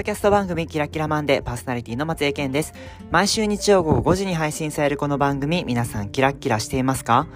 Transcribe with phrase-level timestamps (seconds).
[0.00, 2.72] ドキャスト番組キラキラマンデーパーソナリティの松江健です。
[3.10, 7.26] 毎週日曜午後5時に配信されるこの番組、皆さんキラキラしていますか？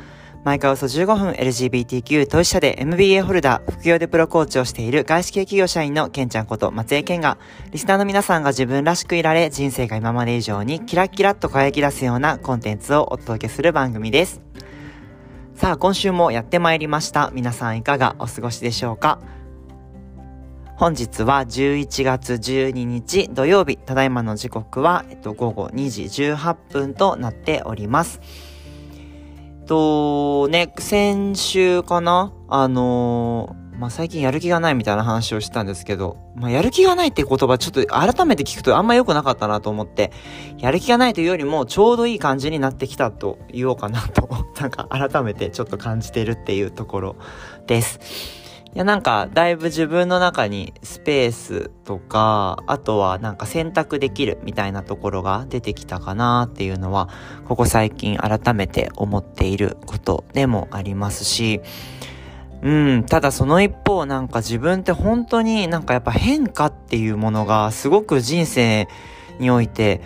[0.44, 7.36] 毎回およそ15分 LGBTQ 当事者で MBA ホルダー、副業でプロコーチをしている外資系企業社員のケンちゃんこと松江健が、
[7.70, 14.40] リスナーの皆さんが自分らしくいられ、人生が今まで以上にキラキラっと輝き出すようなコンテンツをお届けする番組です。
[15.54, 17.30] さあ、今週もやってまいりました。
[17.34, 19.18] 皆さんいかがお過ごしでしょうか？
[20.76, 26.02] 本日は11月12日土曜日、ただいまの時刻は、えっと、午後2時
[26.32, 28.20] 18分となっております。
[28.90, 32.32] えっと、ね、先週かな？
[32.48, 40.10] あのー、まあ、最近やる気がないみたいな話をしたんですけど、まあ、やる気がないって言葉ちょっと改めて聞くとあんま良くなかったなと思って、
[40.58, 44.28] やる気がないというよりもちょうどいい感じになってきたと言おうかなと、
[44.60, 47.16] なんか改めてちょっと感じてるっていうところ
[47.68, 48.43] です。
[48.74, 57.08] いやなんかだいぶ自分の中にスペースとかあとはなんか選択できるみたいなところが出てきたかなっていうのは
[57.46, 61.60] ここ最近改めて思っていることでもありますし
[62.62, 68.88] うん、ただその一方なんか自分って本当になんかやっぱ変化っていうものがすごく人生
[69.38, 70.00] において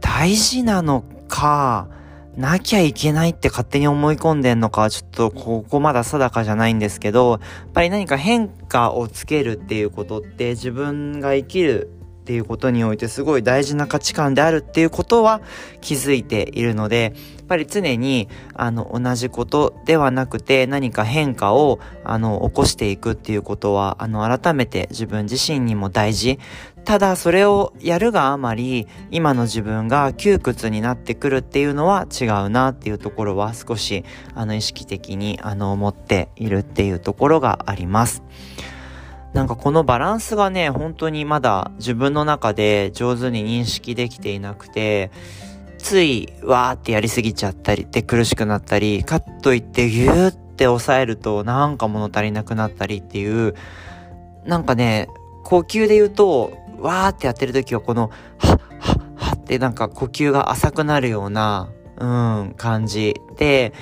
[0.00, 1.88] 大事なのか
[2.36, 7.40] なきゃいけないって勝手に思い込んでんのか、ちょっとここまだ定かじゃないんですけど、やっ
[7.72, 15.40] ぱり何か変化をつけるっていうことって自分が生きるっていうことにおいてすごい大事な価値観であるっていうことは
[15.80, 26.38] 気づいているので、やっぱり常にあの同じことではなくて何か変化をあの起こしていくっていうことはあの改めて自分自身にも大事。
[26.86, 38.22] ただそれをやるがあまり今の自分が窮屈になってくるっていうのは違うなっていうところは少しあの意識的にあの思っているっていうところがあります。
[39.32, 45.10] なんかこのバランスがね、本当にまだ自分の中で上手に認識できていなくて、
[45.78, 53.54] ついわーってやりすぎちゃったりって苦しくなったり、カッといってギューって抑えるとなんか物足りなくなったりっていう、
[54.46, 55.08] なんかね、
[55.44, 63.14] 呼吸で言うと、わーってやってる時はこの、はっ、はっ、はってなんか呼吸が浅くなるような、うん、感じ。
[63.36, 63.72] で、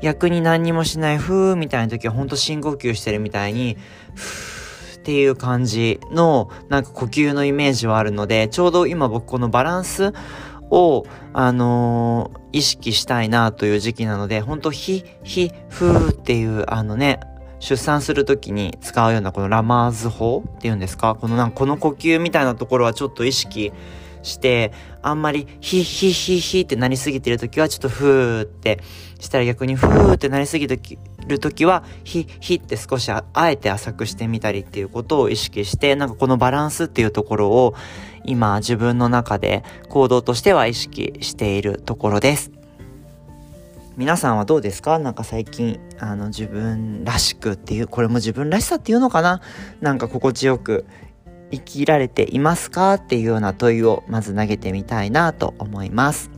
[0.00, 3.76] 逆に何にもしない、ふーみたいな時はほんと深呼吸してるみたいに、
[4.14, 10.12] ふーっていう感じの、なんか呼吸のイメージはあるので、ちょうど今僕このバランス
[10.70, 17.20] を、あのー、意識したいなという時期なので、ほんとひ、ひ、ふーっていう、あのね、
[17.62, 21.14] 出産する時に使うようなこのラマーズ法っていうんですか？
[21.14, 23.72] このなんかこの呼吸みたいなところはちょっと意識
[24.24, 28.80] して、あんまりヒッヒッヒッヒってなりすぎてる時はちょっとフーって
[29.20, 30.80] したら逆にフーってなりすぎる
[31.38, 37.74] 時はヒッヒって少しあえて浅くしてみたりっていうことを意識して、なんかこのバランスっていうところを
[38.24, 42.50] 今自分の中で行動としては意識しているところです。
[43.96, 44.98] 皆さんはどうですか？
[44.98, 49.42] なんか最近、あの、自分らしくっていう、これも自分らしさっていうのかな？
[49.82, 50.86] なんか心地よく
[51.50, 52.94] 生きられていますか？
[52.94, 56.30] っていうような問いをまず投げてみたいなと思います。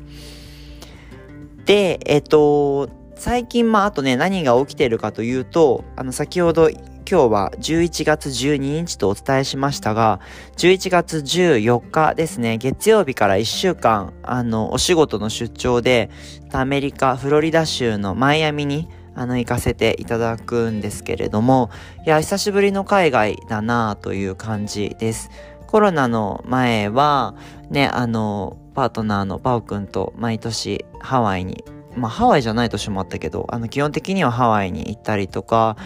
[1.64, 6.68] で、えっと、最近、まあ、あとね、何が起きてるかというと、あの、先ほど
[7.08, 10.20] 今日は11月12日とお伝えしましたが、
[10.56, 16.08] 11月14日ですね、月曜日から1週間、あの、お仕事の出張で、
[16.50, 21.70] アメリカ、フロリダ州のマイアミに、あの、行かせていただくんですけれども、
[22.06, 25.30] いや、久しぶりの海外だなという感じです。
[25.66, 27.34] コロナの前は、
[27.68, 31.64] ね、あの、パートナーのパオくんと毎年ハワイに
[31.96, 35.76] まあハワイじゃない年もあったけど、あの基本的にはハワイに行ったりとか、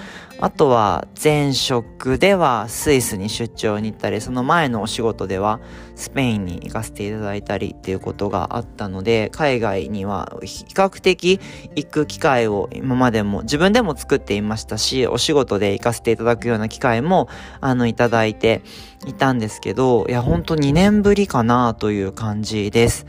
[0.41, 5.61] あとは前職ではスイスに出張に行ったり、その前のお仕事では
[5.97, 11.41] スペインに行かせていただいたりっていうことがあったので、海外には比較的
[11.75, 17.29] 行く機会を今までも自分でも作っていましたし、お仕事で行かせていただくような機会も
[17.61, 18.63] あのいただいて
[19.07, 23.07] いたんですけど、いやほんと2年ぶりかなという感じです。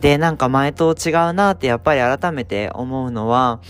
[0.00, 3.60] で、なんか前と違うなってやっぱり改めて思うのは、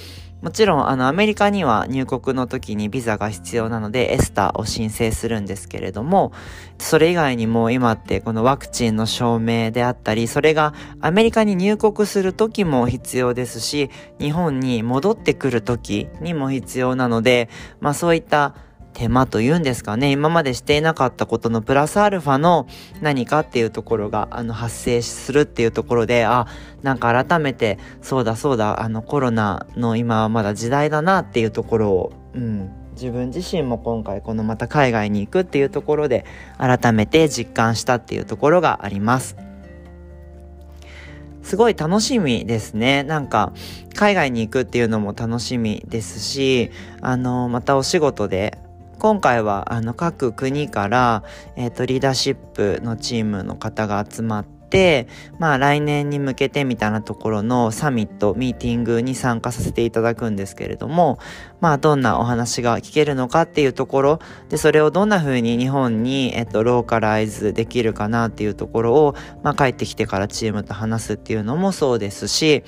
[0.42, 6.32] もちろん、あの、アメリカには入国の時にビザが必要なので、エスタを申請するんですけれども、
[6.78, 13.90] それ以外にも今ってこのワクチンの証明であったり、それがアメリカに入国する時も必要ですし、
[14.20, 17.48] 日本に戻ってくる時にも必要なので、
[17.80, 18.54] まあそういった
[18.96, 22.66] 手間というんですかね、今までしていなかったことのプラスアルファの
[23.02, 26.46] 何かっていうところが、あの、発生するっていうところで、あ、
[26.82, 36.24] なんか改めて、そうだそうだ、あの、コロナの今はまだ時代だなっていうところを、うん、自分自身も今回このまた海外に行くっていうところで
[36.56, 39.36] 改めて実感したっていうところがあります。
[41.42, 43.02] すごい楽しみですね。
[43.02, 43.52] なんか、
[43.94, 46.70] 海外に行くっていうのも楽しみですし、
[47.02, 48.58] あの、またお仕事で、
[49.06, 51.22] 今回は、あの、各国から、
[51.54, 55.06] え、ー、と、リーダーシップのチームの方が集まって、
[55.38, 61.20] まあ来年に向けてみたいなところのサミット、ミーティングに参加させていただくんですけれども、
[61.60, 64.18] まあどんなお話が聞けるのかっていうところ、
[64.48, 72.62] で、それをどんな風に日本に、えっと、ローカライズできるかなっていうところを、まあ帰ってきてからチームと話すっていうのもそうですし、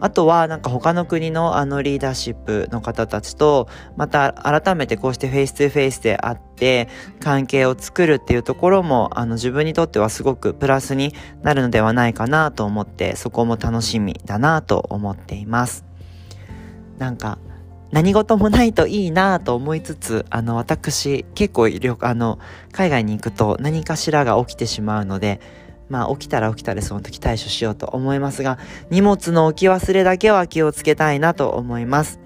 [0.00, 6.88] あとはなんか他の国のあのリーダーシップの方たちと、また改めてこうしてフェイス2フェイスで会って、
[7.20, 15.84] 関係を作るっていうところも、あの自分にとってはすごくプラスになるのではないかなと思って、そこも楽しみだなと思っています。
[16.98, 17.38] なんか、
[17.92, 21.68] 何事もないといいなと思いつつ、あの、私、結構、
[22.00, 22.38] あの、
[22.72, 25.40] 海外に行くと何かしらが起きてしまうので、
[25.88, 28.58] まあ起きたら起きたでその時対処しようと思いますが、
[28.90, 32.18] 荷物の置き忘れだけは気をつけたいなと思います。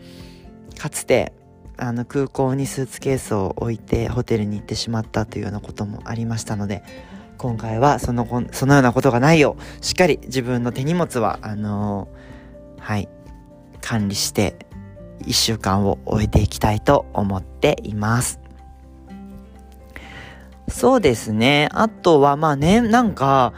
[0.79, 1.35] かつて、
[1.77, 6.83] あの空港にスーツケースを置いてホテルに行ってしまったというようなこともありましたので、
[7.39, 13.09] 今回はその、そのようなことがないよう、しっかり自分の手荷物は、あのー、はい、
[13.81, 14.70] 管理して、
[15.27, 18.41] 一週間を終えていきたいと思っています。
[20.69, 21.69] そうですね。
[21.73, 23.53] あとは、まあね、なんか、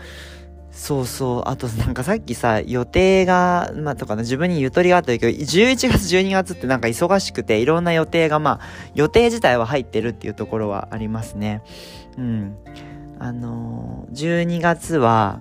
[0.70, 1.42] そうそう。
[1.46, 8.60] あとなんかさっきさ、予定が、まあとかね、自分にゆとりがあったけど、11月、12月ってなんか忙しくて、いろんな予定がまあ、
[8.94, 11.62] 予定自体は入ってるっていうところはありますね。
[12.16, 12.56] うん。
[13.18, 15.40] あのー、12月は、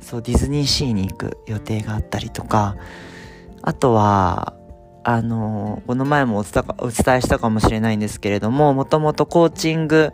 [0.00, 2.76] そう、ディズニーシーに行く予定があったりとか、
[3.62, 4.54] あとは、
[5.08, 6.64] あの、この前もお伝
[7.18, 10.12] えしたかもしれないんですけれども、もともとコーチング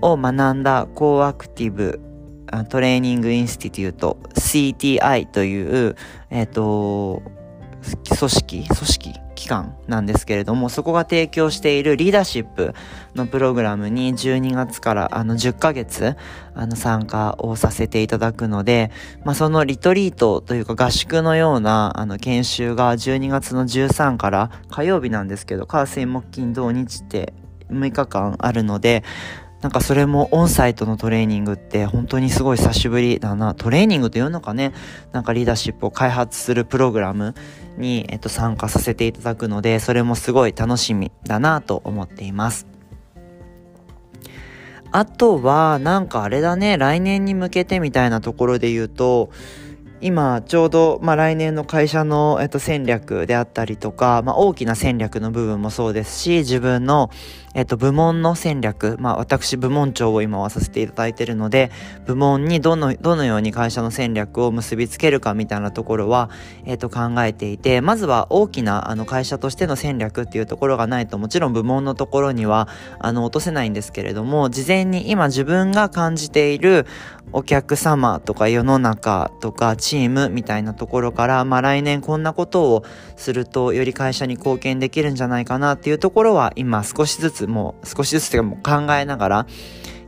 [0.00, 2.00] を学んだ Co-Active
[2.68, 5.94] Training Institute CTI という、
[6.30, 7.22] えっ、ー、と、
[8.18, 12.74] 組織、組織機関なんですけれども、そこが提供しているリーダーシップ
[13.16, 16.16] のプログラムに12月からあの10ヶ月
[16.54, 18.92] あの参加をさせていただくので、
[19.24, 27.34] まあ、そのリトリートというか合宿のようなあの研修が12月の13から火曜日なんですけど、火水木金土日って
[27.68, 29.02] 6日間あるので、
[29.62, 33.54] なんかそれもオンサイトのトレーニングって本当にすごい久しぶりだな。
[33.54, 34.72] トレーニングというのかね、
[35.12, 37.36] なんかリーダーシップを開発するプログラム
[37.78, 42.66] に、えっと、参加させていただくので、それもすごい楽しみだなと思っています。
[44.90, 49.30] あとは、なんかあれだね、来年に向けてみたいなところで言うと、
[50.02, 57.08] 今ちょうど、まあ、来年の会社の、えっと、戦略であったりとか、まあ、大きな戦略の部分もそうですし、自分の、
[57.54, 61.70] えっと、部門の戦略、まあ、私、部門長を今はさせていただいているので、
[62.06, 66.30] 部門にどの、どのように会社の戦略を結びつけるかみたいなところは、
[66.64, 72.68] えっと、考えていて、まずは大きな、あの、会社としての戦略っていうところがないと、もちろん部門のところには、
[72.98, 76.86] あの、落とせないんですけれども、事前に今自分が感じている
[77.32, 82.84] お客様とか世の中とかチームみたいなところから、まあ、来年こんなことを
[83.16, 89.46] すると、より会社に貢献できるんじゃないかなっていうところは、今少しずつつもう少しずつというかもう考えながら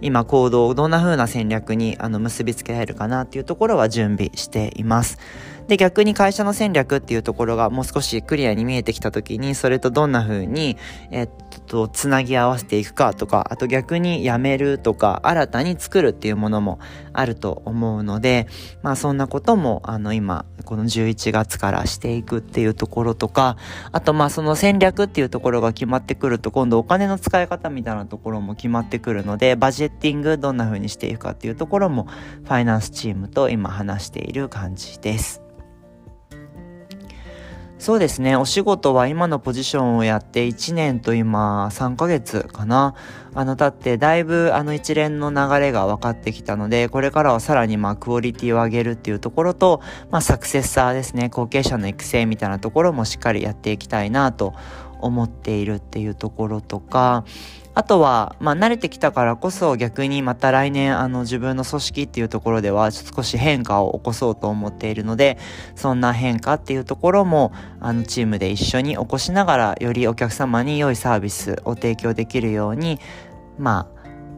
[0.00, 5.18] 今行動をどんな風な戦略にあの結びつけられるかなっていうところは準備しています。
[5.68, 10.76] で、逆に会社の戦略っていうところがもう少しクリアに見えてきた時に、それとどんな風に、
[11.10, 11.28] えっ
[11.66, 16.78] と、つなぎ合わせていくかとか、あと逆にやめるとか、新たに作るっていうものも
[17.12, 18.46] あると思うので、
[18.82, 23.56] まあそんなことも、あの今、この11月からしていくっていうところとか、
[23.92, 32.06] あとまあその戦略っていうところが決まってくると、今度お金の使い方みたいなところも決まってくるので、バジェッティングどんな風にしていくかっていうところも、
[32.44, 35.44] ファイナンスチームと今話している感じです。
[37.84, 38.34] そうですね。
[38.34, 42.94] お仕事は今のポジションをやって1年と今3ヶ月かな。
[43.34, 51.28] あの、経ってだいぶあの一連の流れが分かってきたので、これからはさらにまあクオリティを上げるっていうところと、まあサクセッサーですね。
[51.28, 54.54] 後継者の育成みたいなところもしっかりやっていきたいなと
[55.04, 57.24] 思っているっていうところとか、
[57.76, 65.38] あとは、まあ、慣れてきたからこそ逆にまた来年、あの、自分の組織っていうところでは少し変化を起こそうと思っているので、
[65.74, 73.00] そんな変化っていうところも、あの、チームで一緒に起こしながら、よりお客様に良いサービスを提供できるように、
[73.58, 73.88] ま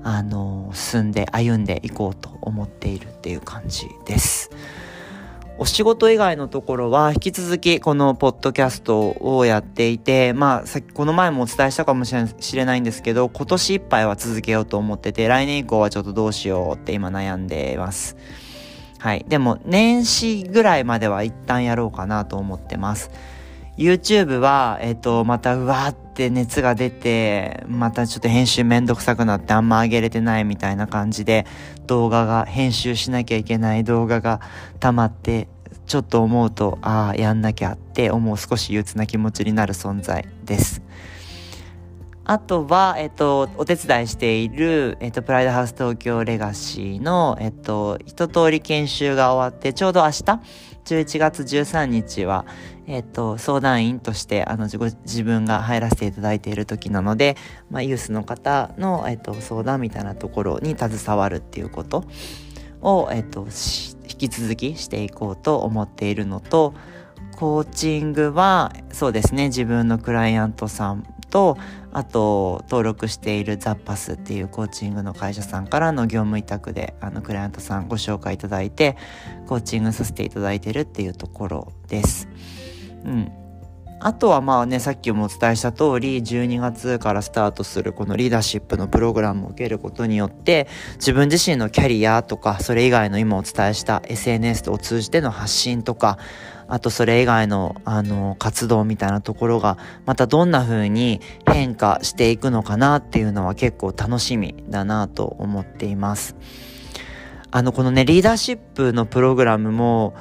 [0.02, 4.50] あ、あの、進んで歩んでいこうと思っているっていう感じです。
[5.58, 12.14] お仕事以外のところは引き続きこのポッドキャストをやっていて、まあ、さっきこの前もお伝えしたかもし
[12.56, 18.18] れないんですけど、今年いっぱいは続けようと思ってて、来年以降はちょっとどうしようって今悩んでいます。
[18.98, 19.24] はい。
[19.28, 23.10] でも、年始ぐらいまでは一旦やろうかなと思ってます。
[23.78, 31.46] YouTube は、えっ、と、またうわーって熱が出て、またちょっと編集めんどくさくなってあんま上げれてないみたいな感じで、
[31.86, 34.40] 動画が、編集しなきゃいけない動画が
[34.80, 35.48] 溜まって、
[35.86, 40.82] ちょっと思うと、ああ、やんなきゃって思う少し憂鬱な気持ちになる存在です。
[42.24, 50.40] あとは、えっと、お手伝いしている、えっと、プライドハウス東京レガシーの、えっと、一通り研修が終わって、ちょうど明日、
[50.86, 52.46] 11月13日は、
[52.86, 57.36] えっと、相談員として、あの、自分が入らせていただいている時なので、
[57.68, 62.04] まあ、ユースの方の、えっと、相談みたいなところに携わるっていうこと
[62.80, 63.46] を、えっと、
[64.08, 66.74] 引き続きしていこうと思っているのと、
[67.36, 71.58] コーチングは、そうですね、自分のクライアントさんと、
[71.92, 78.96] あと、登録しているザッパスっていうコーチングの会社さんからの業務委託で、あの、クライアントさんご紹介いただいて、
[79.46, 82.28] コーチングさせていただいてるっていうところです。
[83.06, 83.32] うん。
[83.98, 96.18] あとはまあね、さっきもお伝えした通り、12月からスタートするこのリーダーシップのプログラムを受けることによって、自分自身のキャリアとか、それ以外の今お伝えした SNS を通じての発信とか、
[96.68, 106.36] あとそれ以外の、あの、活動みたいなところが、またどんな風に変化していくのかなっていうのは結構楽しみだなと思っています。
[107.50, 110.14] あの、このね、リーダーシップのプログラムも、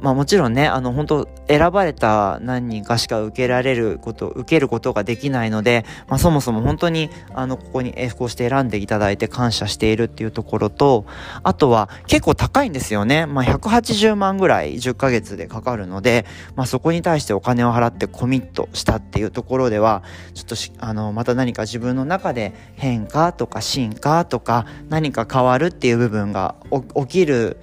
[0.00, 11.04] まあもちろんね、あの本当選ばれた何人かしか受けられること、受けることができないので、まあそもそも本当にあのここにこうして選んでいただいて感謝しているっていうところと、
[11.42, 13.26] あとは結構高いんですよね。
[13.26, 20.02] まあ180万ぐらい10ヶ月でかかるので、まあそこに対してお金を払ってコミットしたっていうところでは、
[20.34, 26.54] ちょっとあのまた何か自分の中で変化とか進化とか何か変わるっていう部分が
[26.94, 27.56] 起きる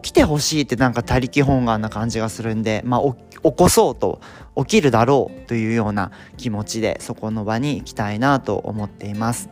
[0.00, 3.00] 起きてほしいってなんか他力本願な感じがするんで、まあ、
[3.42, 4.20] 起こそうと、
[4.56, 9.50] 起きるだろうというような気持ちでそこの場に行きたいなと思っています。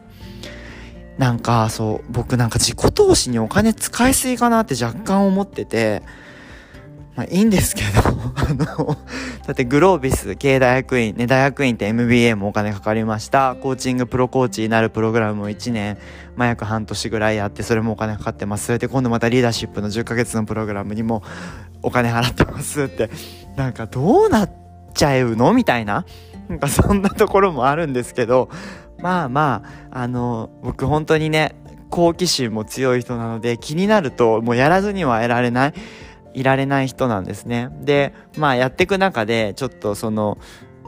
[1.19, 6.03] なんかそう、僕なんか自己投資にお金使いすぎかなって若干思ってて、
[7.15, 8.01] まあいいんですけど、
[8.37, 8.97] あの、
[9.47, 13.57] だってグロービス経大学院、ね、大学院って MBA もお金かかりました。
[13.61, 15.99] コーチングプロコーチになるプログラムを1年、
[16.37, 18.79] まあ約半年ぐらいやって、それもお金かかってます。
[18.79, 21.23] で今度またリーダーシップの10ヶ月のプログラムにも
[21.83, 23.11] お金払ってますって、
[23.57, 24.51] なんかどうなっ
[24.95, 25.53] ちゃうの？
[25.53, 26.07] みたいな。
[26.49, 28.49] なんかそんなところもあるんですけど、
[28.99, 31.55] まあまあ、あの、僕本当にね、
[31.91, 35.75] 好奇心も強い人なので気になるともうやらずには得られない。
[36.35, 37.69] いられない人なんですね。
[37.83, 40.39] で、まあやっていく中で、ちょっとその、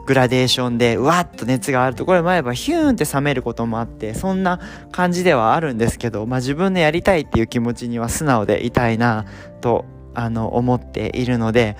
[0.05, 4.59] グラデーションで、うわっと熱があるところもあれば、ヒューンって冷めることもあって、そんな
[4.91, 9.25] 感じではあるんですけど、まあ自分のやりたいっていう気持ちには素直でいたいな、
[9.61, 11.75] と、あの、思っているので、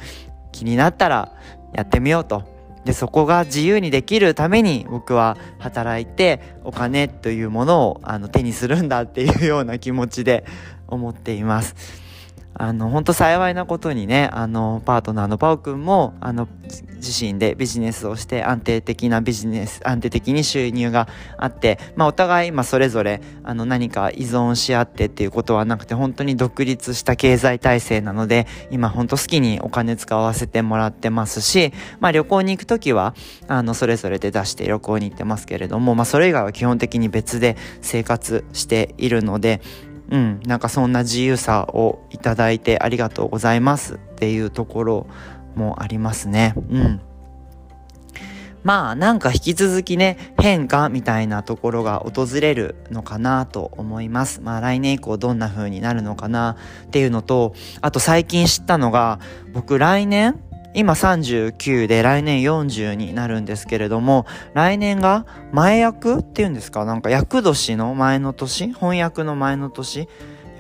[0.52, 1.34] 気になったら
[1.74, 2.44] やってみようと。
[2.86, 10.46] で、そこが自由にできるために僕は働いてお金というものをあの手にするんだっていうような気持ちで
[10.88, 12.05] 思っています。
[12.58, 16.48] あの、本当幸いなことにね、あの、パートナーのパオくんも、あの、
[16.96, 33.16] 自身でビジネスをして安定的なビジネス、安定的に収入があって、まあお互い、まあそれぞれ、あの、何か依存し合ってっていうことはなくて、本当に独立した経済体制なので、今本当好きにお金使わせてもらってますし、まあ旅行に行くときは、
[33.50, 39.62] あの、それぞれで出して旅行に行ってますけれども、まあそれ以外は基本的に別で生活しているので、
[40.10, 45.08] うん、なんかそんな自由さをいただいてありがとうございますっていうところ
[45.56, 46.54] もありますね。
[46.70, 47.02] うん。
[48.66, 54.42] まあなんか引き続きね、変化みたいなところが訪れるのかなと思います。
[54.42, 56.58] まあ来年以降どんな風になるのかな
[56.88, 59.20] っていうのと、あと最近知ったのが、
[59.54, 60.40] 僕来年
[60.76, 66.86] 今39で来年40になるんですけれども、来年が前役っていうんですか？
[66.86, 68.74] なんか役年の前の年？
[68.74, 70.08] 翻訳の前の年？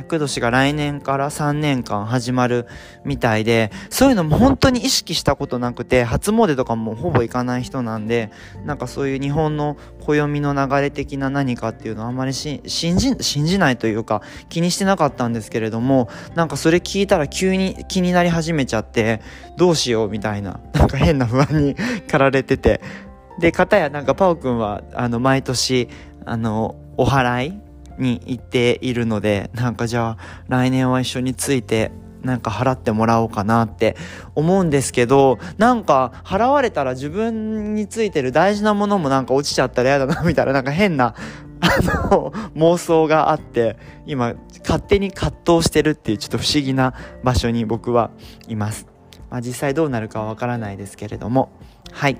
[0.07, 2.67] 年が来年から3年間始まる
[3.03, 8.31] みたいで、そういうのも本当に意識したことなくて、初詣とかもほぼ行かない人なんで、
[8.65, 19.21] なんかそういう日本の暦の流れ的な何かっていうのはあんまり信じ、信じないというか気にしてなかったんですけれども、なんかそれ聞いたら急に気になり始めちゃって、
[19.57, 22.81] どうしようみたいな、なんか変な不安に駆られてて、
[23.39, 25.89] で、かたやなんかパオくんは、あの、毎年、
[26.25, 27.64] あの、お祓い
[27.97, 31.91] に行っているので、なんかじゃあ来年は一緒について
[32.23, 33.95] なんか払ってもらおうかなって
[34.33, 41.15] 思うんですけど、なんか払われたら自分についてる大事なものもなんか落ちちゃったら嫌だなみたいななんか変な
[41.61, 48.11] あの、妄想があって、今、勝手に葛藤してるっていうちょっと不思議な場所に僕は
[48.47, 48.87] います。
[49.29, 51.49] まあ実際どうなるかはわからないですけれども、
[51.91, 52.17] はい。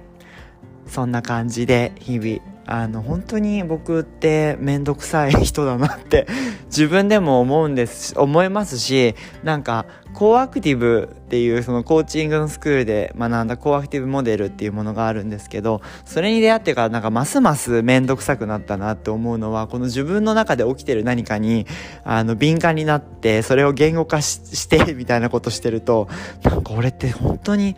[0.88, 6.28] そんな感じで日々あの本当に僕って面倒くさい人だなって
[6.68, 21.68] 自分でも思うんです思いますしなんかコーアクティブっていうそのコーチングのスクールで学んだコーアクティブモデルっていうものがあるんですけどそれに出会ってからなんかますます面倒くさくなったなって思うのはこの自分の中で起きてる何かに
[22.04, 26.08] あの敏感になってそれを言語化してみたいなことしてると
[26.44, 27.76] なんか俺って本当に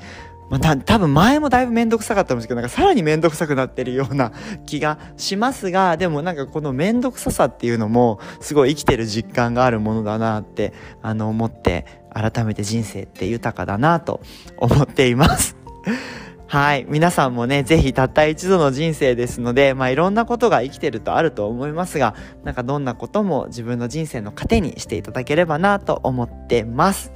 [0.49, 4.31] まあ、多分前もだいぶめんどくさかったんですけど、なんかさらにめんどくさくなってるような
[4.65, 14.21] 気がしますが、でもなんかこのめんどくささっていうのも、すごい生きてる実感があるものだなって、あの、思って、改めて人生って豊かだなと
[14.57, 15.55] 思っています。
[16.47, 16.85] はい。
[16.87, 27.11] 皆さんもね、ぜひたった一度の人生ですので、まあいろんなことが生きてるとあると思いますが、なんかどんなことも自分の人生の糧にしていただければなと思ってます。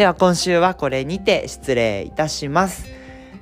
[0.00, 2.88] では今週はこれにて失礼いたします。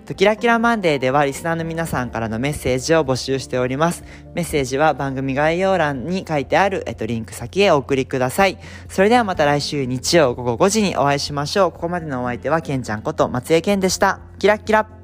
[0.07, 4.03] とキラキラマンデーではリスナーの皆さんからのメッセージを募集しております。
[4.35, 8.59] メッセージは番組概要欄に書いてある、えっと、リンク先へお送りください。
[8.89, 11.71] それではまた来週日曜午後5時にお会いしましょう。
[11.71, 14.19] ここまでのお相手はケンちゃんこと松江健でした。
[14.41, 14.98] キラキラ